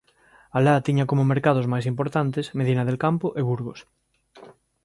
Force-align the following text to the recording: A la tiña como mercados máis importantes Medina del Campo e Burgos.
A 0.57 0.59
la 0.65 0.73
tiña 0.87 1.07
como 1.09 1.29
mercados 1.31 1.69
máis 1.73 1.85
importantes 1.93 2.45
Medina 2.59 2.83
del 2.85 3.01
Campo 3.05 3.27
e 3.39 3.41
Burgos. 3.49 3.79